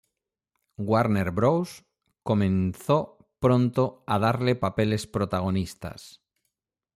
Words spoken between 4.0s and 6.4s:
a darle papeles protagonistas.